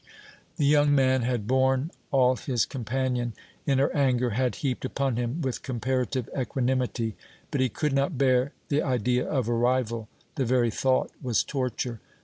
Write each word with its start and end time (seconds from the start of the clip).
The 0.57 0.65
young 0.65 0.95
man 0.95 1.21
had 1.21 1.45
borne 1.45 1.91
all 2.09 2.35
his 2.35 2.65
companion 2.65 3.33
in 3.67 3.77
her 3.77 3.95
anger 3.95 4.31
had 4.31 4.55
heaped 4.65 4.83
upon 4.83 5.15
him 5.15 5.41
with 5.43 5.61
comparative 5.61 6.27
equanimity, 6.35 7.15
but 7.51 7.61
he 7.61 7.69
could 7.69 7.93
not 7.93 8.17
bear 8.17 8.51
the 8.69 8.81
idea 8.81 9.27
of 9.29 9.47
a 9.47 9.53
rival, 9.53 10.09
the 10.37 10.45
very 10.45 10.71
thought 10.71 11.11
was 11.21 11.43
torture. 11.43 11.99